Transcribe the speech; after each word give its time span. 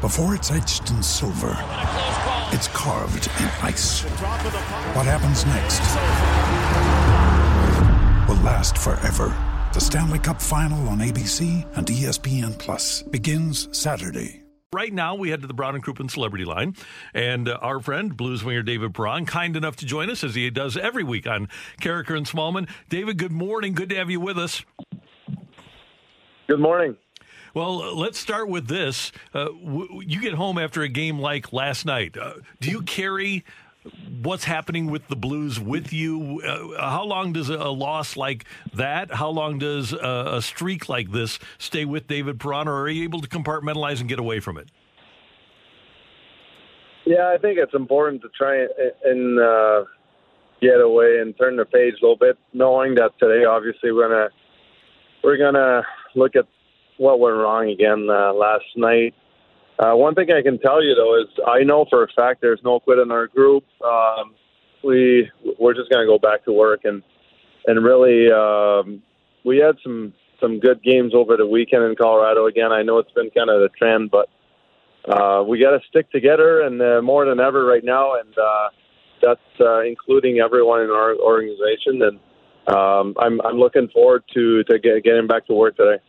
Before 0.00 0.34
it's 0.34 0.50
etched 0.50 0.88
in 0.88 1.02
silver, 1.02 1.62
it's 2.52 2.68
carved 2.68 3.26
in 3.38 3.44
ice. 3.60 4.00
What 4.94 5.04
happens 5.04 5.44
next 5.44 5.86
will 8.26 8.42
last 8.42 8.78
forever. 8.78 9.36
The 9.74 9.80
Stanley 9.80 10.18
Cup 10.18 10.40
Final 10.40 10.88
on 10.88 11.00
ABC 11.00 11.66
and 11.76 11.86
ESPN 11.86 12.56
Plus 12.56 13.02
begins 13.02 13.68
Saturday. 13.78 14.42
Right 14.72 14.90
now, 14.90 15.16
we 15.16 15.28
head 15.28 15.42
to 15.42 15.46
the 15.46 15.52
Brown 15.52 15.74
and 15.74 15.84
Crouppen 15.84 16.10
Celebrity 16.10 16.46
Line, 16.46 16.76
and 17.12 17.46
uh, 17.46 17.58
our 17.60 17.78
friend 17.78 18.16
blues 18.16 18.42
winger 18.42 18.62
David 18.62 18.94
Perron, 18.94 19.26
kind 19.26 19.54
enough 19.54 19.76
to 19.76 19.84
join 19.84 20.08
us 20.08 20.24
as 20.24 20.34
he 20.34 20.48
does 20.48 20.78
every 20.78 21.04
week 21.04 21.26
on 21.26 21.46
Karraker 21.78 22.16
and 22.16 22.24
Smallman. 22.24 22.70
David, 22.88 23.18
good 23.18 23.32
morning. 23.32 23.74
Good 23.74 23.90
to 23.90 23.96
have 23.96 24.08
you 24.08 24.18
with 24.18 24.38
us. 24.38 24.64
Good 26.48 26.60
morning. 26.60 26.96
Well, 27.54 27.96
let's 27.96 28.18
start 28.18 28.48
with 28.48 28.68
this. 28.68 29.12
Uh, 29.34 29.46
w- 29.46 30.02
you 30.06 30.20
get 30.20 30.34
home 30.34 30.58
after 30.58 30.82
a 30.82 30.88
game 30.88 31.18
like 31.18 31.52
last 31.52 31.84
night. 31.84 32.16
Uh, 32.16 32.34
do 32.60 32.70
you 32.70 32.82
carry 32.82 33.44
what's 34.22 34.44
happening 34.44 34.90
with 34.90 35.08
the 35.08 35.16
Blues 35.16 35.58
with 35.58 35.92
you? 35.92 36.42
Uh, 36.42 36.90
how 36.90 37.04
long 37.04 37.32
does 37.32 37.48
a 37.48 37.70
loss 37.70 38.16
like 38.16 38.44
that, 38.74 39.12
how 39.12 39.30
long 39.30 39.58
does 39.58 39.92
a, 39.92 40.34
a, 40.34 40.42
streak 40.42 40.88
like 40.88 41.12
this 41.12 41.38
stay 41.58 41.84
with 41.84 42.06
David 42.06 42.38
Perron, 42.38 42.68
or 42.68 42.82
are 42.82 42.88
you 42.88 43.04
able 43.04 43.20
to 43.20 43.28
compartmentalize 43.28 44.00
and 44.00 44.08
get 44.08 44.18
away 44.18 44.40
from 44.40 44.58
it? 44.58 44.68
Yeah, 47.06 47.32
I 47.34 47.38
think 47.38 47.58
it's 47.58 47.74
important 47.74 48.22
to 48.22 48.28
try 48.36 48.66
and 49.04 49.40
uh, 49.40 49.84
get 50.60 50.80
away 50.80 51.18
and 51.20 51.36
turn 51.38 51.56
the 51.56 51.64
page 51.64 51.94
a 51.94 52.04
little 52.04 52.16
bit, 52.16 52.38
knowing 52.52 52.94
that 52.96 53.12
today, 53.18 53.44
obviously, 53.44 53.90
we're 53.90 54.08
gonna 54.08 54.28
we're 55.24 55.38
gonna 55.38 55.82
look 56.14 56.36
at 56.36 56.46
what 57.00 57.18
went 57.18 57.34
wrong 57.34 57.70
again 57.70 58.06
uh, 58.10 58.30
last 58.34 58.66
night. 58.76 59.14
Uh, 59.78 59.94
one 59.94 60.14
thing 60.14 60.30
I 60.30 60.42
can 60.42 60.58
tell 60.58 60.84
you 60.84 60.94
though 60.94 61.18
is 61.18 61.28
I 61.46 61.62
know 61.62 61.86
for 61.88 62.04
a 62.04 62.08
fact 62.08 62.42
there's 62.42 62.60
no 62.62 62.78
quit 62.78 62.98
in 62.98 63.10
our 63.10 63.26
group. 63.26 63.64
Um, 63.82 64.34
we 64.84 65.30
we're 65.58 65.72
just 65.72 65.90
going 65.90 66.06
to 66.06 66.06
go 66.06 66.18
back 66.18 66.44
to 66.44 66.52
work 66.52 66.84
and 66.84 67.02
and 67.66 67.82
really 67.82 68.30
um, 68.30 69.02
we 69.46 69.56
had 69.56 69.76
some 69.82 70.12
some 70.40 70.60
good 70.60 70.82
games 70.82 71.14
over 71.14 71.38
the 71.38 71.46
weekend 71.46 71.84
in 71.84 71.96
Colorado. 71.96 72.46
Again, 72.46 72.70
I 72.70 72.82
know 72.82 72.98
it's 72.98 73.12
been 73.12 73.30
kind 73.30 73.48
of 73.48 73.60
the 73.60 73.70
trend, 73.78 74.10
but 74.10 74.28
uh, 75.08 75.42
we 75.42 75.58
got 75.58 75.70
to 75.70 75.80
stick 75.88 76.10
together 76.10 76.60
and 76.60 76.82
uh, 76.82 77.00
more 77.00 77.24
than 77.24 77.40
ever 77.40 77.64
right 77.64 77.84
now, 77.84 78.20
and 78.20 78.36
uh, 78.36 78.68
that's 79.22 79.60
uh, 79.60 79.80
including 79.80 80.40
everyone 80.40 80.82
in 80.82 80.90
our 80.90 81.16
organization. 81.16 82.02
And 82.02 82.18
um, 82.74 83.14
I'm 83.18 83.40
I'm 83.40 83.56
looking 83.56 83.88
forward 83.88 84.24
to 84.34 84.64
to 84.64 84.78
get, 84.78 85.02
getting 85.02 85.26
back 85.26 85.46
to 85.46 85.54
work 85.54 85.78
today. 85.78 86.02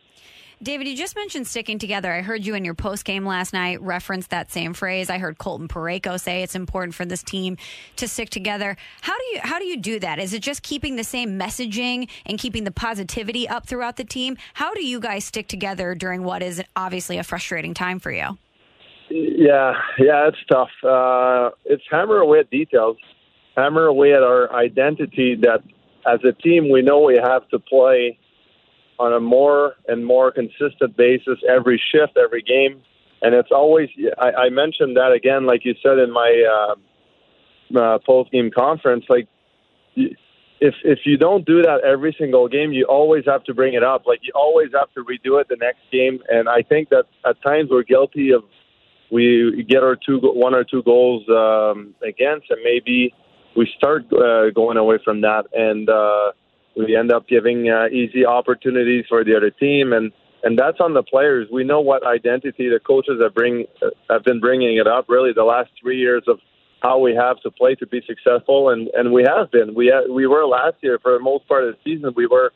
David, 0.62 0.86
you 0.86 0.96
just 0.96 1.16
mentioned 1.16 1.48
sticking 1.48 1.80
together. 1.80 2.12
I 2.12 2.22
heard 2.22 2.46
you 2.46 2.54
in 2.54 2.64
your 2.64 2.74
post 2.74 3.04
game 3.04 3.26
last 3.26 3.52
night 3.52 3.82
reference 3.82 4.28
that 4.28 4.52
same 4.52 4.74
phrase. 4.74 5.10
I 5.10 5.18
heard 5.18 5.38
Colton 5.38 5.66
Parayko 5.66 6.20
say 6.20 6.44
it's 6.44 6.54
important 6.54 6.94
for 6.94 7.04
this 7.04 7.20
team 7.20 7.56
to 7.96 8.06
stick 8.06 8.30
together. 8.30 8.76
How 9.00 9.18
do 9.18 9.24
you 9.32 9.40
how 9.42 9.58
do 9.58 9.64
you 9.64 9.76
do 9.76 9.98
that? 9.98 10.20
Is 10.20 10.32
it 10.32 10.38
just 10.38 10.62
keeping 10.62 10.94
the 10.94 11.02
same 11.02 11.36
messaging 11.36 12.08
and 12.26 12.38
keeping 12.38 12.62
the 12.62 12.70
positivity 12.70 13.48
up 13.48 13.66
throughout 13.66 13.96
the 13.96 14.04
team? 14.04 14.36
How 14.54 14.72
do 14.72 14.86
you 14.86 15.00
guys 15.00 15.24
stick 15.24 15.48
together 15.48 15.96
during 15.96 16.22
what 16.22 16.44
is 16.44 16.62
obviously 16.76 17.18
a 17.18 17.24
frustrating 17.24 17.74
time 17.74 17.98
for 17.98 18.12
you? 18.12 18.38
Yeah, 19.10 19.72
yeah, 19.98 20.28
it's 20.28 20.38
tough. 20.48 20.70
Uh, 20.84 21.50
it's 21.64 21.82
hammer 21.90 22.18
away 22.18 22.38
at 22.38 22.50
details, 22.50 22.98
hammer 23.56 23.86
away 23.86 24.12
at 24.12 24.22
our 24.22 24.54
identity 24.54 25.34
that 25.42 25.64
as 26.06 26.20
a 26.24 26.32
team 26.32 26.70
we 26.70 26.82
know 26.82 27.00
we 27.00 27.16
have 27.16 27.48
to 27.48 27.58
play 27.58 28.16
on 28.98 29.12
a 29.12 29.20
more 29.20 29.74
and 29.88 30.04
more 30.04 30.30
consistent 30.30 30.96
basis 30.96 31.38
every 31.48 31.80
shift, 31.92 32.16
every 32.16 32.42
game. 32.42 32.82
And 33.22 33.34
it's 33.34 33.50
always, 33.50 33.88
I, 34.18 34.32
I 34.32 34.48
mentioned 34.50 34.96
that 34.96 35.12
again, 35.12 35.46
like 35.46 35.64
you 35.64 35.74
said 35.82 35.98
in 35.98 36.10
my 36.12 36.74
uh, 37.74 37.78
uh, 37.78 37.98
post 37.98 38.32
game 38.32 38.50
conference, 38.50 39.04
like, 39.08 39.28
if 40.64 40.74
if 40.84 41.00
you 41.04 41.16
don't 41.16 41.44
do 41.44 41.60
that 41.62 41.80
every 41.84 42.14
single 42.16 42.46
game, 42.46 42.72
you 42.72 42.84
always 42.84 43.24
have 43.26 43.42
to 43.44 43.52
bring 43.52 43.74
it 43.74 43.82
up. 43.82 44.06
Like 44.06 44.20
you 44.22 44.32
always 44.34 44.70
have 44.72 44.92
to 44.94 45.00
redo 45.02 45.40
it 45.40 45.48
the 45.48 45.56
next 45.56 45.80
game. 45.90 46.20
And 46.28 46.48
I 46.48 46.62
think 46.62 46.88
that 46.90 47.06
at 47.26 47.42
times 47.42 47.68
we're 47.68 47.82
guilty 47.82 48.30
of 48.30 48.44
we 49.10 49.66
get 49.68 49.82
our 49.82 49.96
two 49.96 50.20
one 50.22 50.54
or 50.54 50.62
two 50.62 50.82
goals 50.84 51.28
um, 51.28 51.94
against, 52.02 52.48
and 52.50 52.60
maybe 52.62 53.12
we 53.56 53.68
start 53.76 54.04
uh, 54.12 54.50
going 54.50 54.76
away 54.76 54.98
from 55.04 55.20
that. 55.22 55.46
And 55.52 55.90
uh, 55.90 56.30
we 56.76 56.96
end 56.96 57.12
up 57.12 57.28
giving 57.28 57.70
uh, 57.70 57.86
easy 57.88 58.24
opportunities 58.24 59.04
for 59.08 59.24
the 59.24 59.36
other 59.36 59.50
team, 59.50 59.92
and 59.92 60.12
and 60.44 60.58
that's 60.58 60.80
on 60.80 60.94
the 60.94 61.02
players. 61.02 61.48
We 61.52 61.64
know 61.64 61.80
what 61.80 62.04
identity 62.06 62.68
the 62.68 62.80
coaches 62.80 63.20
have 63.22 63.34
bring 63.34 63.66
uh, 63.82 63.90
have 64.10 64.24
been 64.24 64.40
bringing 64.40 64.76
it 64.76 64.86
up 64.86 65.06
really 65.08 65.32
the 65.32 65.44
last 65.44 65.70
three 65.80 65.98
years 65.98 66.24
of 66.26 66.38
how 66.82 66.98
we 66.98 67.14
have 67.14 67.40
to 67.40 67.50
play 67.50 67.74
to 67.76 67.86
be 67.86 68.02
successful, 68.06 68.70
and 68.70 68.88
and 68.94 69.12
we 69.12 69.24
have 69.24 69.50
been. 69.50 69.74
We 69.74 69.92
ha- 69.94 70.12
we 70.12 70.26
were 70.26 70.46
last 70.46 70.76
year 70.80 70.98
for 71.02 71.12
the 71.12 71.20
most 71.20 71.46
part 71.46 71.64
of 71.64 71.74
the 71.74 71.78
season. 71.84 72.12
We 72.16 72.26
were 72.26 72.52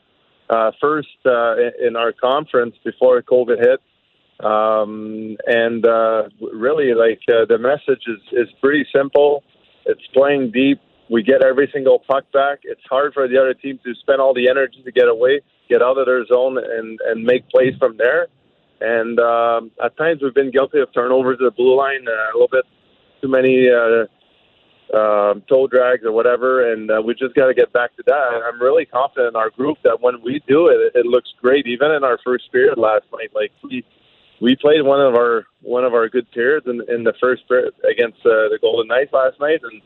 uh, 0.49 0.71
first 0.81 1.17
uh, 1.25 1.55
in 1.85 1.95
our 1.95 2.11
conference 2.11 2.75
before 2.83 3.21
COVID 3.21 3.59
hit. 3.59 3.81
Um, 4.39 5.35
and 5.47 5.85
uh, 5.85 6.29
really, 6.53 6.93
like 6.93 7.21
uh, 7.27 7.45
the 7.49 7.57
message 7.57 8.03
is, 8.07 8.21
is 8.33 8.47
pretty 8.61 8.85
simple. 8.95 9.43
It's 9.85 10.05
playing 10.13 10.51
deep, 10.51 10.79
we 11.09 11.23
get 11.23 11.43
every 11.43 11.69
single 11.73 11.99
puck 11.99 12.25
back. 12.31 12.59
It's 12.63 12.81
hard 12.89 13.13
for 13.13 13.27
the 13.27 13.37
other 13.37 13.53
team 13.53 13.79
to 13.83 13.95
spend 13.95 14.19
all 14.19 14.33
the 14.33 14.49
energy 14.49 14.81
to 14.83 14.91
get 14.91 15.07
away, 15.07 15.41
get 15.69 15.81
out 15.81 15.97
of 15.97 16.05
their 16.05 16.25
zone, 16.25 16.57
and 16.57 16.99
and 17.05 17.23
make 17.23 17.49
plays 17.49 17.75
from 17.79 17.97
there. 17.97 18.27
And 18.79 19.19
um, 19.19 19.71
at 19.83 19.97
times 19.97 20.21
we've 20.21 20.33
been 20.33 20.51
guilty 20.51 20.79
of 20.79 20.93
turnovers 20.93 21.37
at 21.39 21.45
the 21.45 21.51
blue 21.51 21.75
line, 21.75 22.05
uh, 22.07 22.11
a 22.11 22.33
little 22.33 22.49
bit 22.49 22.65
too 23.21 23.27
many 23.27 23.69
uh, 23.69 24.05
uh, 24.95 25.33
toe 25.49 25.67
drags 25.67 26.05
or 26.05 26.11
whatever, 26.11 26.71
and 26.71 26.91
uh, 26.91 27.01
we 27.03 27.13
just 27.15 27.35
got 27.35 27.47
to 27.47 27.53
get 27.53 27.73
back 27.73 27.95
to 27.97 28.03
that. 28.05 28.33
And 28.33 28.43
I'm 28.43 28.61
really 28.61 28.85
confident 28.85 29.29
in 29.29 29.35
our 29.35 29.49
group 29.49 29.77
that 29.83 30.01
when 30.01 30.21
we 30.21 30.41
do 30.47 30.67
it, 30.67 30.91
it, 30.95 31.05
looks 31.05 31.33
great. 31.41 31.65
Even 31.67 31.91
in 31.91 32.03
our 32.03 32.19
first 32.23 32.51
period 32.51 32.77
last 32.77 33.05
night, 33.11 33.31
like 33.33 33.51
we 33.63 33.83
we 34.39 34.55
played 34.55 34.83
one 34.83 35.01
of 35.01 35.15
our 35.15 35.45
one 35.61 35.83
of 35.83 35.93
our 35.93 36.07
good 36.07 36.29
periods 36.31 36.67
in, 36.67 36.81
in 36.87 37.03
the 37.03 37.13
first 37.19 37.47
period 37.47 37.73
against 37.89 38.19
uh, 38.19 38.47
the 38.49 38.59
Golden 38.61 38.87
Knights 38.87 39.11
last 39.11 39.39
night, 39.39 39.61
and 39.63 39.81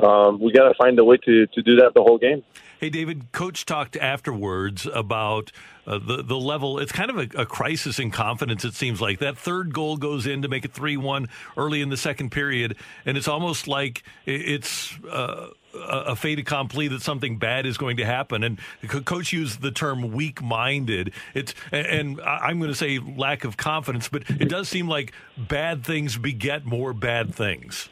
um, 0.00 0.40
we 0.40 0.52
got 0.52 0.68
to 0.68 0.74
find 0.74 0.98
a 0.98 1.04
way 1.04 1.16
to, 1.18 1.46
to 1.46 1.62
do 1.62 1.76
that 1.76 1.92
the 1.94 2.02
whole 2.02 2.18
game. 2.18 2.42
Hey, 2.78 2.90
David, 2.90 3.32
coach 3.32 3.64
talked 3.64 3.96
afterwards 3.96 4.86
about 4.92 5.50
uh, 5.86 5.98
the, 5.98 6.22
the 6.22 6.36
level. 6.36 6.78
It's 6.78 6.92
kind 6.92 7.10
of 7.10 7.16
a, 7.16 7.42
a, 7.42 7.46
crisis 7.46 7.98
in 7.98 8.10
confidence, 8.10 8.66
it 8.66 8.74
seems 8.74 9.00
like. 9.00 9.18
That 9.18 9.38
third 9.38 9.72
goal 9.72 9.96
goes 9.96 10.26
in 10.26 10.42
to 10.42 10.48
make 10.48 10.66
it 10.66 10.74
3 10.74 10.98
1 10.98 11.28
early 11.56 11.80
in 11.80 11.88
the 11.88 11.96
second 11.96 12.32
period, 12.32 12.76
and 13.06 13.16
it's 13.16 13.28
almost 13.28 13.66
like 13.66 14.02
it's. 14.26 14.94
Uh, 15.10 15.48
a 15.78 16.16
fait 16.16 16.38
accompli 16.38 16.88
that 16.88 17.02
something 17.02 17.38
bad 17.38 17.66
is 17.66 17.76
going 17.76 17.98
to 17.98 18.04
happen. 18.06 18.42
And 18.42 18.58
coach 19.04 19.30
used 19.32 19.60
the 19.60 19.70
term 19.70 20.12
weak 20.12 20.40
minded. 20.40 21.12
It's 21.34 21.54
and 21.70 22.18
I'm 22.22 22.58
going 22.58 22.70
to 22.70 22.74
say 22.74 22.98
lack 22.98 23.44
of 23.44 23.58
confidence, 23.58 24.08
but 24.08 24.22
it 24.30 24.48
does 24.48 24.70
seem 24.70 24.88
like 24.88 25.12
bad 25.36 25.84
things 25.84 26.16
beget 26.16 26.64
more 26.64 26.94
bad 26.94 27.34
things. 27.34 27.90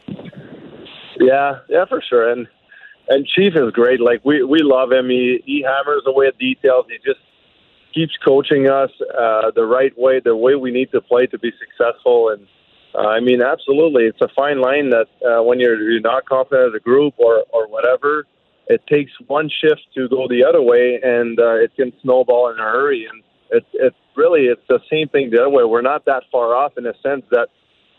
Yeah, 1.21 1.61
yeah, 1.69 1.85
for 1.87 2.03
sure. 2.03 2.31
And 2.31 2.47
and 3.09 3.27
Chief 3.27 3.55
is 3.55 3.71
great. 3.73 4.01
Like 4.01 4.25
we 4.25 4.43
we 4.43 4.61
love 4.63 4.93
him. 4.93 5.09
He 5.09 5.43
he 5.45 5.63
hammers 5.63 6.03
away 6.07 6.27
at 6.27 6.39
details. 6.39 6.87
He 6.89 6.97
just 7.05 7.21
keeps 7.95 8.17
coaching 8.25 8.69
us 8.69 8.91
uh, 9.19 9.51
the 9.55 9.65
right 9.65 9.97
way, 9.97 10.21
the 10.21 10.37
way 10.37 10.55
we 10.57 10.71
need 10.73 10.91
to 10.93 11.01
play 11.01 11.27
to 11.27 11.39
be 11.39 11.53
successful. 11.59 12.31
And 12.31 12.47
uh, 12.95 13.09
I 13.09 13.21
mean, 13.21 13.43
absolutely, 13.43 14.05
it's 14.05 14.21
a 14.21 14.29
fine 14.35 14.61
line 14.61 14.91
that 14.91 15.07
uh, 15.25 15.43
when 15.43 15.61
you're 15.61 15.81
you're 15.91 16.01
not 16.01 16.25
confident 16.27 16.75
as 16.75 16.77
a 16.77 16.83
group 16.83 17.15
or 17.19 17.45
or 17.53 17.69
whatever, 17.69 18.27
it 18.69 18.83
takes 18.87 19.13
one 19.27 19.49
shift 19.49 19.83
to 19.95 20.09
go 20.09 20.27
the 20.29 20.45
other 20.45 20.63
way, 20.63 21.01
and 21.03 21.39
uh, 21.39 21.55
it 21.55 21.73
can 21.77 21.93
snowball 22.03 22.51
in 22.51 22.59
a 22.59 22.63
hurry. 22.63 23.07
And 23.07 23.23
it's 23.51 23.67
it's 23.75 23.97
really 24.17 24.47
it's 24.47 24.63
the 24.69 24.81
same 24.91 25.09
thing 25.09 25.31
the 25.31 25.41
other 25.41 25.51
way. 25.51 25.65
We're 25.65 25.83
not 25.83 26.05
that 26.07 26.25
far 26.33 26.55
off 26.57 26.73
in 26.79 26.87
a 26.87 26.95
sense 27.03 27.25
that 27.31 27.49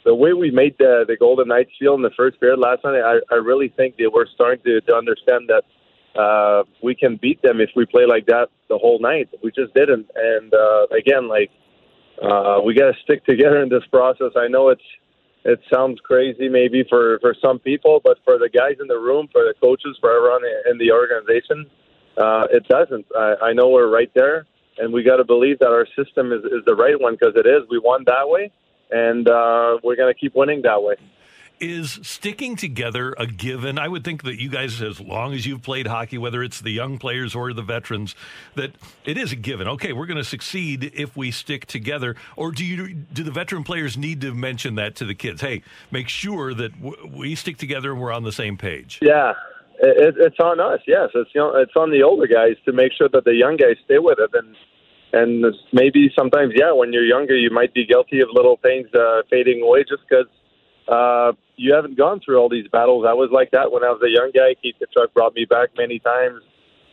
the 0.06 0.16
way 0.16 0.34
we 0.34 0.52
made 0.52 0.76
the 0.78 1.04
the 1.08 1.18
Golden 1.18 1.48
Knights 1.50 1.72
feel 1.80 1.96
in 1.96 2.04
the 2.04 2.14
first 2.16 2.40
period 2.40 2.60
last 2.60 2.84
night, 2.84 3.02
I, 3.02 3.20
I 3.34 3.38
really 3.38 3.70
think 3.70 3.98
they 3.98 4.08
were 4.08 4.28
starting 4.34 4.64
to, 4.64 4.80
to 4.82 4.96
understand 4.96 5.50
that 5.50 5.64
uh, 6.20 6.64
we 6.82 6.96
can 6.96 7.18
beat 7.22 7.42
them 7.42 7.60
if 7.60 7.72
we 7.76 7.86
play 7.86 8.06
like 8.08 8.28
that 8.28 8.48
the 8.70 8.78
whole 8.78 9.00
night. 9.00 9.30
We 9.44 9.52
just 9.52 9.74
didn't, 9.74 10.08
and 10.16 10.54
uh, 10.54 10.86
again, 10.96 11.28
like 11.28 11.50
uh, 12.22 12.62
we 12.64 12.74
got 12.74 12.94
to 12.94 13.00
stick 13.04 13.26
together 13.26 13.62
in 13.62 13.70
this 13.70 13.84
process. 13.92 14.32
I 14.38 14.48
know 14.48 14.70
it's 14.70 14.90
it 15.44 15.60
sounds 15.74 16.00
crazy 16.04 16.50
maybe 16.50 16.86
for 16.88 17.20
for 17.20 17.36
some 17.42 17.60
people, 17.60 18.00
but 18.04 18.18
for 18.24 18.38
the 18.38 18.50
guys 18.50 18.78
in 18.80 18.88
the 18.88 19.00
room, 19.00 19.28
for 19.32 19.42
the 19.42 19.54
coaches, 19.60 19.98
for 20.00 20.16
everyone 20.16 20.42
in 20.70 20.78
the 20.78 20.92
organization, 20.92 21.66
uh, 22.18 22.48
it 22.52 22.68
doesn't. 22.68 23.06
I, 23.18 23.50
I 23.50 23.54
know 23.54 23.70
we're 23.70 23.90
right 23.90 24.12
there, 24.14 24.46
and 24.78 24.94
we 24.94 25.04
got 25.04 25.18
to 25.18 25.26
believe 25.26 25.60
that 25.60 25.70
our 25.70 25.88
system 25.98 26.32
is, 26.32 26.44
is 26.46 26.64
the 26.66 26.76
right 26.76 27.00
one 27.00 27.18
because 27.20 27.34
it 27.36 27.48
is. 27.48 27.68
We 27.70 27.80
won 27.80 28.04
that 28.06 28.30
way, 28.30 28.52
and 28.92 29.28
uh, 29.28 29.78
we're 29.84 29.96
going 29.96 30.14
to 30.14 30.20
keep 30.20 30.36
winning 30.36 30.62
that 30.64 30.82
way 30.82 30.96
is 31.60 32.00
sticking 32.04 32.56
together 32.56 33.14
a 33.18 33.28
given? 33.28 33.80
I 33.80 33.88
would 33.88 34.04
think 34.04 34.24
that 34.24 34.42
you 34.42 34.50
guys, 34.50 34.82
as 34.82 35.00
long 35.00 35.34
as 35.34 35.46
you've 35.46 35.62
played 35.62 35.88
hockey, 35.88 36.18
whether 36.18 36.44
it's 36.44 36.62
the 36.62 36.72
young 36.72 36.98
players 36.98 37.36
or 37.36 37.54
the 37.54 37.62
veterans, 37.62 38.16
that 38.56 38.76
it 39.06 39.18
is 39.18 39.32
a 39.32 39.36
given. 39.36 39.68
Okay, 39.68 39.94
we're 39.94 40.06
going 40.06 40.18
to 40.18 40.24
succeed 40.24 40.92
if 40.94 41.16
we 41.16 41.32
stick 41.32 41.66
together. 41.66 42.16
Or 42.36 42.52
do 42.52 42.66
you 42.66 42.94
do 42.94 43.24
the 43.24 43.32
veteran 43.32 43.64
players 43.64 43.98
need 43.98 44.22
to 44.22 44.34
mention 44.34 44.76
that 44.76 44.96
to 44.98 45.06
the 45.06 45.16
kids? 45.16 45.42
Hey, 45.42 45.64
make 45.92 46.10
sure 46.10 46.54
that 46.54 46.82
w- 46.82 47.12
we 47.16 47.36
stick 47.36 47.58
together 47.58 47.92
and 47.92 48.02
we're 48.02 48.12
on 48.12 48.24
the 48.24 48.32
same 48.32 48.58
page. 48.58 49.00
Yeah, 49.02 49.34
it, 49.80 50.16
it's 50.18 50.40
on 50.40 50.60
us. 50.60 50.82
Yes, 50.88 51.10
it's 51.16 51.32
you 51.34 51.42
know, 51.42 51.56
it's 51.56 51.76
on 51.76 51.92
the 51.92 52.04
older 52.04 52.28
guys 52.28 52.56
to 52.66 52.74
make 52.74 52.92
sure 52.94 53.10
that 53.10 53.24
the 53.24 53.34
young 53.34 53.58
guys 53.58 53.78
stay 53.86 54.00
with 54.00 54.20
it 54.20 54.32
and. 54.34 54.56
And 55.14 55.46
maybe 55.72 56.12
sometimes, 56.18 56.54
yeah, 56.56 56.74
when 56.74 56.92
you're 56.92 57.06
younger, 57.06 57.38
you 57.38 57.50
might 57.50 57.74
be 57.74 57.86
guilty 57.86 58.20
of 58.20 58.30
little 58.34 58.58
things 58.62 58.88
uh, 58.94 59.22
fading 59.30 59.62
away 59.62 59.86
just 59.88 60.04
because 60.10 60.28
uh, 60.88 61.32
you 61.56 61.74
haven't 61.74 61.98
gone 61.98 62.20
through 62.20 62.38
all 62.38 62.50
these 62.50 62.68
battles. 62.68 63.06
I 63.08 63.14
was 63.14 63.30
like 63.32 63.52
that 63.52 63.72
when 63.72 63.84
I 63.84 63.90
was 63.90 64.02
a 64.04 64.10
young 64.10 64.32
guy. 64.34 64.56
Keith 64.62 64.76
Tkachuk 64.82 65.14
brought 65.14 65.34
me 65.34 65.46
back 65.46 65.70
many 65.78 66.00
times, 66.00 66.42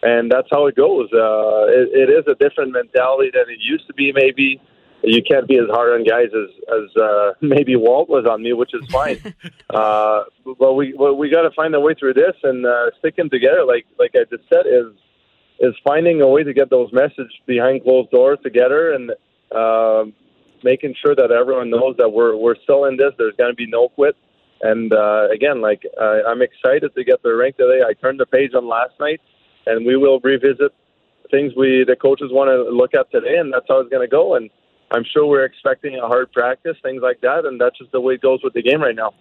and 0.03 0.31
that's 0.31 0.49
how 0.51 0.67
it 0.67 0.77
goes. 0.77 1.09
Uh, 1.13 1.67
it, 1.67 2.09
it 2.09 2.11
is 2.11 2.25
a 2.29 2.35
different 2.37 2.73
mentality 2.73 3.31
than 3.35 3.49
it 3.49 3.59
used 3.61 3.87
to 3.89 3.95
be. 3.95 4.13
Maybe 4.13 4.61
you 5.03 5.23
can't 5.23 5.49
be 5.49 5.59
as 5.59 5.69
hard 5.69 5.93
on 5.93 6.05
guys 6.05 6.29
as 6.33 6.51
as 6.69 7.03
uh, 7.03 7.33
maybe 7.41 7.77
Walt 7.77 8.09
was 8.09 8.27
on 8.27 8.43
me, 8.43 8.53
which 8.53 8.73
is 8.75 8.87
fine. 8.91 9.19
uh, 9.71 10.25
but 10.59 10.75
we 10.75 10.95
well, 10.95 11.15
we 11.17 11.29
got 11.29 11.43
to 11.43 11.51
find 11.51 11.75
a 11.75 11.81
way 11.81 11.95
through 11.95 12.15
this 12.15 12.35
and 12.43 12.65
uh, 12.65 12.91
sticking 12.99 13.31
together. 13.31 13.65
Like 13.65 13.87
like 13.99 14.13
I 14.15 14.25
just 14.31 14.49
said, 14.49 14.67
is 14.67 14.93
is 15.61 15.75
finding 15.85 16.21
a 16.23 16.29
way 16.29 16.43
to 16.43 16.53
get 16.53 16.71
those 16.71 16.93
messages 16.93 17.33
behind 17.47 17.83
closed 17.83 18.11
doors 18.11 18.39
together 18.43 18.93
and. 18.93 19.13
Uh, 19.55 20.05
making 20.65 20.95
sure 21.01 21.15
that 21.15 21.31
everyone 21.31 21.71
knows 21.71 21.97
that 21.99 22.09
we're 22.09 22.37
we're 22.37 22.57
still 22.63 22.85
in 22.85 22.97
this. 22.97 23.13
There's 23.19 23.35
going 23.37 23.51
to 23.51 23.57
be 23.57 23.67
no 23.67 23.89
quit. 23.89 24.17
And 24.61 24.93
uh, 24.95 25.29
again, 25.31 25.61
like 25.61 25.85
I'm 26.01 26.41
excited 26.41 26.95
to 26.95 27.05
get 27.05 27.23
the 27.23 27.35
rank 27.35 27.57
today. 27.57 27.83
I 27.87 27.95
turned 27.95 28.21
the 28.21 28.27
page 28.27 28.55
on 28.55 28.67
last 28.69 28.95
night, 29.01 29.21
and 29.67 29.85
we 29.85 29.97
will 29.97 30.21
revisit 30.21 30.73
things 31.31 31.53
we 31.57 31.85
the 31.85 31.97
coaches 31.97 32.31
want 32.31 32.49
to 32.49 32.71
look 32.71 32.95
at 32.95 33.11
today, 33.11 33.37
and 33.39 33.53
that's 33.53 33.67
how 33.69 33.81
it's 33.81 33.91
going 33.91 34.07
to 34.07 34.11
go. 34.11 34.37
And 34.37 34.51
I'm 34.93 35.05
sure 35.05 35.27
we're 35.27 35.45
expecting 35.45 35.97
a 35.97 36.07
hard 36.07 36.31
practice, 36.33 36.77
things 36.83 37.03
like 37.03 37.21
that, 37.23 37.45
and 37.45 37.61
that's 37.61 37.79
just 37.79 37.91
the 37.91 38.01
way 38.01 38.15
it 38.15 38.21
goes 38.21 38.41
with 38.45 38.53
the 38.53 38.63
game 38.63 38.81
right 38.81 38.95
now. 38.95 39.15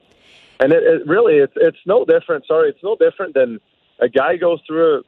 And 0.59 0.71
it, 0.71 0.83
it 0.83 1.07
really, 1.07 1.37
it's 1.37 1.53
it's 1.55 1.79
no 1.87 2.05
different. 2.05 2.45
Sorry, 2.45 2.69
it's 2.69 2.83
no 2.83 2.95
different 2.95 3.33
than 3.33 3.59
a 3.99 4.09
guy 4.09 4.37
goes 4.37 4.59
through 4.67 5.03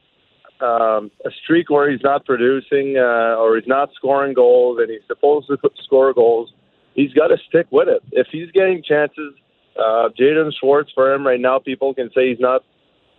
um, 0.64 1.10
a 1.24 1.30
streak 1.42 1.68
where 1.68 1.90
he's 1.90 2.02
not 2.02 2.24
producing 2.24 2.96
uh, 2.96 3.36
or 3.36 3.56
he's 3.56 3.68
not 3.68 3.90
scoring 3.94 4.34
goals, 4.34 4.78
and 4.80 4.90
he's 4.90 5.06
supposed 5.06 5.48
to 5.48 5.58
score 5.84 6.12
goals. 6.14 6.52
He's 6.94 7.12
got 7.12 7.28
to 7.28 7.36
stick 7.48 7.66
with 7.70 7.88
it. 7.88 8.02
If 8.12 8.28
he's 8.30 8.50
getting 8.52 8.82
chances 8.82 9.34
uh, 9.76 10.08
Jaden 10.18 10.52
Schwartz 10.58 10.90
for 10.94 11.12
him 11.12 11.26
right 11.26 11.40
now, 11.40 11.58
people 11.58 11.94
can 11.94 12.10
say 12.14 12.28
he's 12.30 12.40
not 12.40 12.62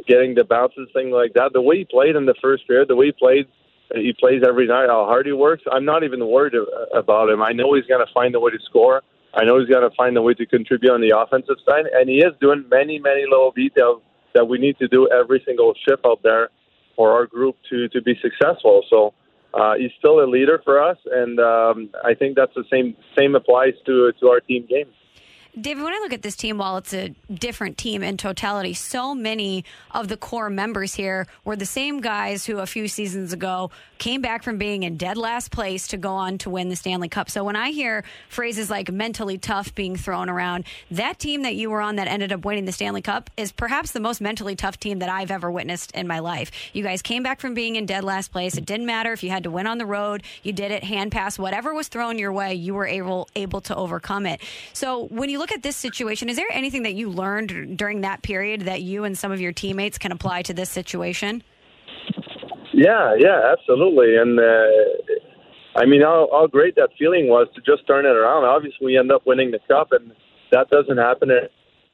getting 0.07 0.35
the 0.35 0.43
bounces, 0.43 0.87
thing 0.93 1.11
like 1.11 1.33
that. 1.33 1.51
The 1.53 1.61
way 1.61 1.79
he 1.79 1.85
played 1.85 2.15
in 2.15 2.25
the 2.25 2.35
first 2.41 2.67
period, 2.67 2.87
the 2.87 2.95
way 2.95 3.07
he 3.07 3.11
played, 3.11 3.47
he 3.93 4.13
plays 4.17 4.41
every 4.47 4.67
night. 4.67 4.87
How 4.87 5.05
hard 5.05 5.25
he 5.25 5.33
works, 5.33 5.63
I'm 5.71 5.85
not 5.85 6.03
even 6.03 6.25
worried 6.27 6.53
about 6.93 7.29
him. 7.29 7.41
I 7.41 7.51
know 7.51 7.73
he's 7.73 7.85
going 7.85 8.05
to 8.05 8.13
find 8.13 8.33
a 8.35 8.39
way 8.39 8.51
to 8.51 8.59
score. 8.65 9.01
I 9.33 9.43
know 9.43 9.59
he's 9.59 9.69
going 9.69 9.87
to 9.87 9.95
find 9.95 10.15
a 10.15 10.21
way 10.21 10.33
to 10.35 10.45
contribute 10.45 10.91
on 10.91 11.01
the 11.01 11.17
offensive 11.17 11.57
side, 11.67 11.85
and 11.93 12.09
he 12.09 12.17
is 12.17 12.31
doing 12.39 12.65
many, 12.69 12.99
many 12.99 13.23
little 13.29 13.51
details 13.51 14.01
that 14.33 14.47
we 14.47 14.57
need 14.57 14.77
to 14.79 14.87
do 14.87 15.09
every 15.09 15.43
single 15.45 15.73
shift 15.87 16.05
out 16.05 16.23
there 16.23 16.49
for 16.95 17.11
our 17.11 17.25
group 17.25 17.55
to 17.69 17.87
to 17.89 18.01
be 18.01 18.15
successful. 18.21 18.83
So. 18.89 19.13
Uh, 19.53 19.75
he's 19.75 19.91
still 19.97 20.19
a 20.19 20.27
leader 20.27 20.61
for 20.65 20.83
us, 20.83 20.97
and 21.09 21.39
um, 21.39 21.89
I 22.03 22.13
think 22.13 22.35
that's 22.35 22.53
the 22.55 22.65
same 22.69 22.93
same 23.17 23.35
applies 23.35 23.71
to 23.85 24.11
to 24.19 24.27
our 24.27 24.41
team 24.41 24.65
game. 24.69 24.87
David, 25.59 25.83
when 25.83 25.93
I 25.93 25.99
look 25.99 26.11
at 26.11 26.21
this 26.21 26.35
team, 26.35 26.57
while 26.57 26.75
it's 26.75 26.93
a 26.93 27.15
different 27.33 27.77
team 27.77 28.03
in 28.03 28.17
totality, 28.17 28.73
so 28.73 29.15
many 29.15 29.63
of 29.91 30.09
the 30.09 30.17
core 30.17 30.49
members 30.49 30.93
here 30.93 31.27
were 31.45 31.55
the 31.55 31.65
same 31.65 32.01
guys 32.01 32.45
who 32.45 32.59
a 32.59 32.65
few 32.65 32.89
seasons 32.89 33.31
ago 33.31 33.71
came 33.97 34.21
back 34.21 34.43
from 34.43 34.57
being 34.57 34.83
in 34.83 34.97
dead 34.97 35.17
last 35.17 35.51
place 35.51 35.87
to 35.87 35.97
go 35.97 36.15
on 36.15 36.37
to 36.39 36.49
win 36.49 36.67
the 36.67 36.75
Stanley 36.75 37.07
Cup. 37.07 37.29
So 37.29 37.45
when 37.45 37.55
I 37.55 37.71
hear 37.71 38.03
phrases 38.27 38.69
like 38.69 38.91
mentally 38.91 39.37
tough 39.37 39.73
being 39.73 39.95
thrown 39.95 40.29
around, 40.29 40.65
that 40.91 41.19
team 41.19 41.43
that 41.43 41.55
you 41.55 41.69
were 41.69 41.79
on 41.79 41.95
that 41.95 42.09
ended 42.09 42.33
up 42.33 42.43
winning 42.43 42.65
the 42.65 42.73
Stanley 42.73 43.01
Cup 43.01 43.29
is 43.37 43.53
perhaps 43.53 43.93
the 43.93 44.01
most 44.01 44.19
mentally 44.19 44.57
tough 44.57 44.77
team 44.77 44.99
that 44.99 45.07
I've 45.07 45.31
ever 45.31 45.49
witnessed 45.49 45.91
in 45.91 46.05
my 46.05 46.19
life. 46.19 46.51
You 46.73 46.83
guys 46.83 47.01
came 47.01 47.23
back 47.23 47.39
from 47.39 47.53
being 47.53 47.77
in 47.77 47.85
dead 47.85 48.03
last 48.03 48.33
place. 48.33 48.57
It 48.57 48.65
didn't 48.65 48.87
matter 48.87 49.13
if 49.13 49.23
you 49.23 49.29
had 49.29 49.43
to 49.43 49.51
win 49.51 49.67
on 49.67 49.77
the 49.77 49.85
road, 49.85 50.23
you 50.43 50.51
did 50.51 50.71
it, 50.71 50.83
hand 50.83 51.13
pass, 51.13 51.39
whatever 51.39 51.73
was 51.73 51.87
thrown 51.87 52.19
your 52.19 52.33
way, 52.33 52.55
you 52.55 52.73
were 52.73 52.87
able 52.87 53.29
able 53.37 53.61
to 53.61 53.75
overcome 53.75 54.25
it. 54.25 54.41
So 54.73 55.05
when 55.05 55.29
you 55.29 55.39
look 55.39 55.44
at 55.51 55.63
this 55.63 55.75
situation, 55.75 56.29
is 56.29 56.35
there 56.35 56.47
anything 56.51 56.83
that 56.83 56.93
you 56.93 57.09
learned 57.09 57.77
during 57.77 58.01
that 58.01 58.21
period 58.21 58.61
that 58.61 58.81
you 58.81 59.03
and 59.03 59.17
some 59.17 59.31
of 59.31 59.41
your 59.41 59.51
teammates 59.51 59.97
can 59.97 60.11
apply 60.11 60.41
to 60.43 60.53
this 60.53 60.69
situation? 60.69 61.43
Yeah, 62.73 63.15
yeah, 63.17 63.53
absolutely. 63.53 64.17
And 64.17 64.39
uh, 64.39 64.67
I 65.75 65.85
mean, 65.85 66.01
how, 66.01 66.27
how 66.31 66.47
great 66.47 66.75
that 66.75 66.89
feeling 66.97 67.27
was 67.27 67.47
to 67.55 67.61
just 67.61 67.87
turn 67.87 68.05
it 68.05 68.15
around. 68.15 68.45
Obviously, 68.45 68.85
we 68.85 68.97
end 68.97 69.11
up 69.11 69.25
winning 69.25 69.51
the 69.51 69.59
cup, 69.67 69.91
and 69.91 70.11
that 70.51 70.69
doesn't 70.69 70.97
happen. 70.97 71.29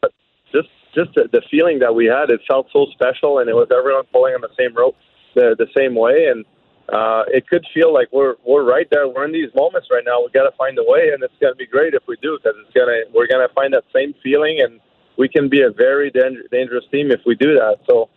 But 0.02 0.12
just 0.52 0.70
just 0.94 1.14
the, 1.16 1.30
the 1.32 1.42
feeling 1.50 1.80
that 1.80 1.94
we 1.94 2.06
had, 2.06 2.30
it 2.30 2.42
felt 2.48 2.68
so 2.74 2.86
special, 2.94 3.40
and 3.40 3.50
it 3.50 3.54
was 3.54 3.68
everyone 3.76 4.04
pulling 4.12 4.34
on 4.34 4.42
the 4.42 4.50
same 4.58 4.76
rope 4.76 4.96
the 5.36 5.56
the 5.58 5.68
same 5.76 5.96
way, 5.96 6.28
and 6.32 6.46
uh, 6.90 7.24
it 7.28 7.48
could 7.48 7.66
feel 7.74 7.94
like 7.94 8.10
we're 8.12 8.36
we're 8.46 8.64
right 8.64 8.88
there. 8.92 9.08
We're 9.08 9.26
in 9.26 9.32
these 9.32 9.54
moments 9.56 9.88
right 9.92 10.04
now. 10.06 10.22
We 10.22 10.30
got 10.32 10.50
to 10.50 10.56
find 10.58 10.78
a 10.78 10.84
way, 10.84 11.12
and 11.14 11.24
it's 11.24 11.34
to 11.40 11.56
be 11.56 11.66
great 11.66 11.94
if 11.94 12.04
we 12.08 12.18
do, 12.22 12.38
because 12.38 12.58
it's 12.60 12.74
gonna 12.74 13.04
we're 13.14 13.28
gonna 13.28 13.48
find 13.56 13.74
that 13.74 13.84
same 13.94 14.14
feeling, 14.24 14.60
and 14.62 14.80
we 15.18 15.30
can 15.30 15.50
be 15.50 15.62
a 15.62 15.72
very 15.72 16.10
danger, 16.12 16.44
dangerous 16.52 16.84
team 16.92 17.12
if 17.12 17.22
we 17.26 17.36
do 17.36 17.54
that. 17.54 17.78
So 17.88 18.10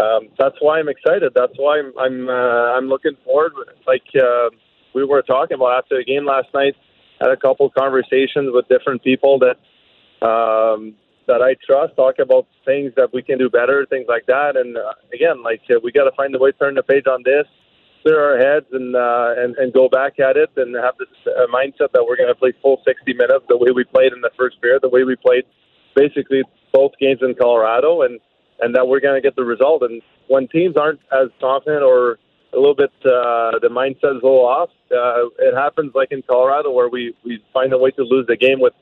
um, 0.00 0.28
that's 0.38 0.56
why 0.60 0.78
I'm 0.78 0.88
excited. 0.88 1.32
That's 1.34 1.52
why 1.56 1.78
I'm 1.78 1.92
I'm, 1.98 2.28
uh, 2.28 2.76
I'm 2.76 2.88
looking 2.88 3.16
forward. 3.24 3.52
Like 3.86 4.06
uh, 4.16 4.50
we 4.94 5.04
were 5.04 5.22
talking 5.22 5.54
about 5.54 5.78
after 5.78 5.98
the 5.98 6.04
game 6.04 6.26
last 6.26 6.48
night, 6.54 6.74
had 7.20 7.30
a 7.30 7.36
couple 7.36 7.70
conversations 7.70 8.50
with 8.52 8.66
different 8.68 9.04
people 9.04 9.38
that 9.38 9.58
um, 10.26 10.94
that 11.28 11.42
I 11.42 11.54
trust, 11.64 11.94
talk 11.94 12.18
about 12.18 12.48
things 12.64 12.92
that 12.96 13.12
we 13.12 13.22
can 13.22 13.38
do 13.38 13.48
better, 13.48 13.86
things 13.86 14.06
like 14.08 14.26
that. 14.26 14.56
And 14.56 14.76
uh, 14.76 14.94
again, 15.12 15.42
like 15.44 15.60
uh, 15.70 15.78
we 15.84 15.92
got 15.92 16.04
to 16.04 16.16
find 16.16 16.34
a 16.34 16.38
way 16.38 16.50
to 16.50 16.58
turn 16.58 16.74
the 16.74 16.82
page 16.82 17.06
on 17.06 17.22
this 17.22 17.46
clear 18.02 18.20
our 18.20 18.38
heads 18.38 18.66
and 18.72 18.94
uh, 18.94 19.34
and 19.36 19.56
and 19.56 19.72
go 19.72 19.88
back 19.88 20.18
at 20.18 20.36
it 20.36 20.50
and 20.56 20.74
have 20.74 20.94
this 20.98 21.08
uh, 21.26 21.46
mindset 21.52 21.92
that 21.92 22.04
we're 22.06 22.16
going 22.16 22.28
to 22.28 22.34
play 22.34 22.52
full 22.62 22.80
60 22.86 23.14
minutes 23.14 23.44
the 23.48 23.56
way 23.56 23.70
we 23.74 23.84
played 23.84 24.12
in 24.12 24.20
the 24.20 24.30
first 24.36 24.60
period, 24.60 24.82
the 24.82 24.88
way 24.88 25.04
we 25.04 25.16
played 25.16 25.44
basically 25.94 26.42
both 26.72 26.92
games 27.00 27.20
in 27.22 27.34
Colorado, 27.34 28.02
and 28.02 28.20
and 28.60 28.74
that 28.74 28.86
we're 28.86 29.00
going 29.00 29.14
to 29.14 29.20
get 29.20 29.36
the 29.36 29.44
result. 29.44 29.82
And 29.82 30.02
when 30.28 30.48
teams 30.48 30.76
aren't 30.76 31.00
as 31.12 31.28
confident 31.40 31.82
or 31.82 32.18
a 32.52 32.56
little 32.56 32.74
bit 32.74 32.90
uh, 33.04 33.58
the 33.60 33.68
mindset 33.70 34.16
is 34.16 34.22
a 34.22 34.26
little 34.26 34.46
off, 34.46 34.70
uh, 34.90 35.28
it 35.38 35.54
happens 35.54 35.92
like 35.94 36.12
in 36.12 36.22
Colorado 36.22 36.70
where 36.70 36.88
we 36.88 37.14
we 37.24 37.42
find 37.52 37.72
a 37.72 37.78
way 37.78 37.90
to 37.92 38.02
lose 38.02 38.26
the 38.26 38.36
game 38.36 38.60
with 38.60 38.74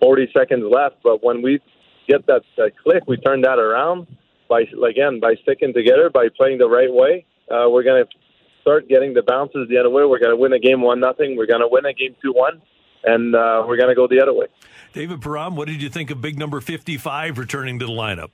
40 0.00 0.30
seconds 0.36 0.64
left. 0.70 0.96
But 1.02 1.22
when 1.22 1.42
we 1.42 1.60
get 2.08 2.26
that, 2.26 2.42
that 2.56 2.72
click, 2.82 3.04
we 3.06 3.16
turn 3.18 3.42
that 3.42 3.58
around 3.58 4.06
by 4.48 4.64
again 4.86 5.20
by 5.20 5.34
sticking 5.42 5.72
together, 5.72 6.10
by 6.10 6.28
playing 6.36 6.58
the 6.58 6.68
right 6.68 6.92
way. 6.92 7.24
Uh, 7.50 7.68
we're 7.68 7.82
going 7.82 8.04
to 8.04 8.19
start 8.70 8.88
getting 8.88 9.14
the 9.14 9.22
bounces 9.22 9.68
the 9.68 9.78
other 9.78 9.90
way. 9.90 10.04
We're 10.04 10.20
going 10.20 10.30
to 10.30 10.36
win 10.36 10.52
a 10.52 10.58
game 10.58 10.80
one 10.80 11.00
nothing. 11.00 11.36
We're 11.36 11.46
going 11.46 11.60
to 11.60 11.68
win 11.68 11.84
a 11.86 11.92
game 11.92 12.14
two 12.22 12.32
one, 12.32 12.62
and 13.02 13.34
uh, 13.34 13.64
we're 13.66 13.76
going 13.76 13.88
to 13.88 13.96
go 13.96 14.06
the 14.06 14.20
other 14.22 14.32
way. 14.32 14.46
David 14.92 15.20
Perron, 15.20 15.56
what 15.56 15.66
did 15.66 15.82
you 15.82 15.88
think 15.88 16.10
of 16.10 16.20
big 16.20 16.38
number 16.38 16.60
fifty 16.60 16.96
five 16.96 17.38
returning 17.38 17.80
to 17.80 17.86
the 17.86 17.92
lineup? 17.92 18.30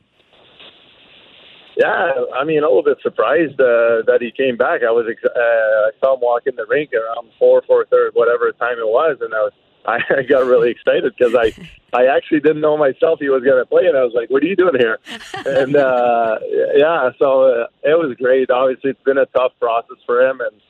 Yeah, 1.79 2.13
I 2.35 2.45
mean, 2.45 2.63
a 2.63 2.67
little 2.67 2.83
bit 2.83 2.99
surprised 3.03 3.61
uh, 3.61 4.01
that 4.09 4.19
he 4.21 4.31
came 4.31 4.57
back. 4.57 4.81
I 4.83 4.91
was 4.91 5.07
uh, 5.09 5.39
I 5.39 5.91
saw 6.01 6.15
him 6.15 6.21
walk 6.21 6.43
in 6.47 6.57
the 6.57 6.67
rink 6.69 6.91
around 6.93 7.29
four, 7.39 7.63
four 7.67 7.87
thirty, 7.87 8.13
whatever 8.15 8.53
time 8.53 8.79
it 8.79 8.89
was, 8.89 9.17
and 9.21 9.33
I 9.33 9.41
was 9.41 9.53
I 9.87 10.23
got 10.29 10.47
really 10.47 10.71
excited 10.71 11.15
because 11.17 11.35
I 11.35 11.53
I 11.93 12.07
actually 12.07 12.41
didn't 12.41 12.61
know 12.61 12.77
myself 12.77 13.21
he 13.21 13.29
was 13.29 13.43
going 13.43 13.63
to 13.63 13.67
play, 13.67 13.87
and 13.87 13.97
I 13.97 14.03
was 14.03 14.13
like, 14.15 14.31
"What 14.31 14.43
are 14.43 14.47
you 14.47 14.57
doing 14.57 14.75
here?" 14.79 14.99
and 15.47 15.77
uh, 15.77 16.39
yeah, 16.75 17.11
so 17.19 17.45
uh, 17.45 17.67
it 17.83 17.97
was 17.99 18.17
great. 18.19 18.51
Obviously, 18.51 18.91
it's 18.91 19.03
been 19.03 19.19
a 19.19 19.27
tough 19.27 19.53
process 19.61 19.99
for 20.05 20.21
him, 20.23 20.41
and 20.41 20.61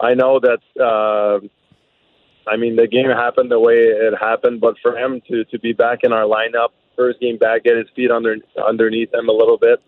I 0.00 0.14
know 0.14 0.40
that. 0.40 0.60
Uh, 0.80 1.46
I 2.48 2.56
mean, 2.56 2.76
the 2.76 2.86
game 2.86 3.10
happened 3.10 3.50
the 3.50 3.58
way 3.58 3.74
it 3.74 4.14
happened, 4.20 4.60
but 4.60 4.76
for 4.80 4.96
him 4.96 5.20
to 5.28 5.44
to 5.46 5.58
be 5.58 5.72
back 5.72 6.00
in 6.04 6.12
our 6.12 6.24
lineup, 6.24 6.68
first 6.94 7.18
game 7.20 7.38
back, 7.38 7.64
get 7.64 7.76
his 7.76 7.88
feet 7.96 8.10
under 8.10 8.36
underneath 8.64 9.12
him 9.12 9.28
a 9.28 9.32
little 9.32 9.58
bit, 9.58 9.82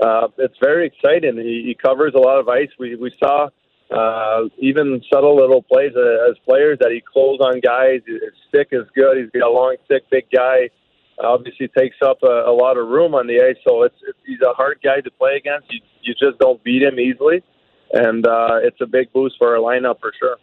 uh, 0.00 0.28
it's 0.38 0.56
very 0.60 0.86
exciting. 0.86 1.36
He, 1.36 1.62
he 1.66 1.76
covers 1.80 2.14
a 2.14 2.18
lot 2.18 2.38
of 2.38 2.48
ice. 2.48 2.70
We 2.78 2.96
we 2.96 3.12
saw 3.22 3.50
uh, 3.90 4.48
even 4.58 5.02
subtle 5.12 5.36
little 5.36 5.62
plays 5.62 5.92
uh, 5.96 6.30
as 6.30 6.36
players 6.46 6.78
that 6.80 6.90
he 6.92 7.00
closed 7.00 7.40
on 7.42 7.60
guys. 7.60 8.00
His 8.06 8.20
stick 8.48 8.68
is 8.72 8.86
good. 8.94 9.18
He's 9.18 9.30
got 9.30 9.48
a 9.48 9.52
long 9.52 9.76
stick, 9.84 10.04
big 10.10 10.26
guy. 10.34 10.70
Obviously 11.22 11.68
takes 11.76 11.96
up 12.02 12.18
a, 12.22 12.44
a 12.48 12.54
lot 12.54 12.78
of 12.78 12.88
room 12.88 13.14
on 13.14 13.26
the 13.26 13.42
ice, 13.42 13.56
so 13.66 13.82
it's, 13.82 13.96
it's 14.08 14.18
he's 14.24 14.40
a 14.40 14.54
hard 14.54 14.78
guy 14.82 15.00
to 15.00 15.10
play 15.10 15.36
against. 15.36 15.70
You, 15.70 15.80
you 16.02 16.14
just 16.14 16.38
don't 16.38 16.62
beat 16.64 16.82
him 16.82 16.98
easily, 16.98 17.42
and 17.92 18.26
uh, 18.26 18.60
it's 18.62 18.80
a 18.80 18.86
big 18.86 19.12
boost 19.12 19.36
for 19.38 19.54
our 19.54 19.60
lineup 19.60 20.00
for 20.00 20.12
sure. 20.18 20.36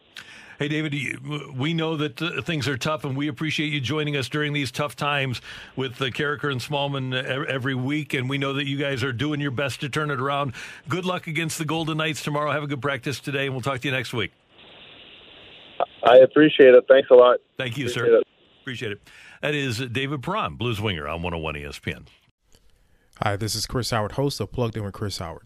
Hey, 0.59 0.69
David, 0.69 1.55
we 1.55 1.75
know 1.75 1.97
that 1.97 2.19
uh, 2.19 2.41
things 2.41 2.67
are 2.67 2.77
tough, 2.77 3.05
and 3.05 3.15
we 3.15 3.27
appreciate 3.27 3.71
you 3.71 3.79
joining 3.79 4.17
us 4.17 4.27
during 4.27 4.53
these 4.53 4.71
tough 4.71 4.95
times 4.95 5.39
with 5.75 6.01
uh, 6.01 6.05
Karraker 6.05 6.51
and 6.51 6.59
Smallman 6.59 7.13
every 7.47 7.75
week. 7.75 8.15
And 8.15 8.27
we 8.27 8.39
know 8.39 8.53
that 8.53 8.65
you 8.65 8.75
guys 8.75 9.03
are 9.03 9.13
doing 9.13 9.39
your 9.39 9.51
best 9.51 9.81
to 9.81 9.89
turn 9.89 10.09
it 10.09 10.19
around. 10.19 10.53
Good 10.89 11.05
luck 11.05 11.27
against 11.27 11.59
the 11.59 11.65
Golden 11.65 11.97
Knights 11.97 12.23
tomorrow. 12.23 12.51
Have 12.51 12.63
a 12.63 12.67
good 12.67 12.81
practice 12.81 13.19
today, 13.19 13.45
and 13.45 13.53
we'll 13.53 13.61
talk 13.61 13.81
to 13.81 13.87
you 13.87 13.91
next 13.91 14.13
week. 14.13 14.31
I 16.03 16.17
appreciate 16.17 16.73
it. 16.73 16.85
Thanks 16.87 17.09
a 17.11 17.13
lot. 17.13 17.37
Thank 17.57 17.77
you, 17.77 17.85
appreciate 17.85 18.09
sir. 18.09 18.17
It. 18.17 18.27
Appreciate 18.61 18.91
it. 18.93 19.01
That 19.43 19.53
is 19.53 19.77
David 19.77 20.23
Perron, 20.23 20.55
Blues 20.55 20.81
Winger 20.81 21.07
on 21.07 21.21
101 21.21 21.53
ESPN. 21.53 22.07
Hi, 23.21 23.35
this 23.35 23.53
is 23.53 23.67
Chris 23.67 23.91
Howard, 23.91 24.13
host 24.13 24.39
of 24.39 24.51
Plugged 24.51 24.75
In 24.75 24.83
with 24.83 24.93
Chris 24.93 25.19
Howard. 25.19 25.45